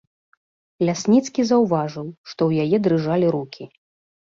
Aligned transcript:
Лясніцкі 0.89 1.41
заўважыў, 1.51 2.09
што 2.33 2.41
ў 2.49 2.67
яе 2.67 2.77
дрыжалі 2.89 3.33
рукі. 3.39 3.71